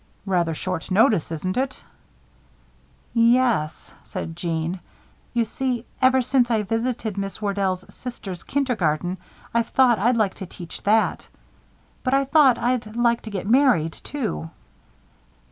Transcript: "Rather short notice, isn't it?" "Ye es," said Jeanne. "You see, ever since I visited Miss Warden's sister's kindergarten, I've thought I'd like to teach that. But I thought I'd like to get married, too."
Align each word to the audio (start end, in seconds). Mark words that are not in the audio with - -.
"Rather 0.25 0.55
short 0.55 0.89
notice, 0.89 1.31
isn't 1.31 1.57
it?" 1.57 1.83
"Ye 3.13 3.37
es," 3.37 3.93
said 4.01 4.35
Jeanne. 4.35 4.79
"You 5.31 5.45
see, 5.45 5.85
ever 6.01 6.23
since 6.23 6.49
I 6.49 6.63
visited 6.63 7.19
Miss 7.19 7.39
Warden's 7.39 7.85
sister's 7.93 8.41
kindergarten, 8.41 9.19
I've 9.53 9.69
thought 9.69 9.99
I'd 9.99 10.17
like 10.17 10.33
to 10.41 10.47
teach 10.47 10.81
that. 10.81 11.27
But 12.01 12.15
I 12.15 12.25
thought 12.25 12.57
I'd 12.57 12.95
like 12.95 13.21
to 13.21 13.29
get 13.29 13.45
married, 13.45 13.93
too." 13.93 14.49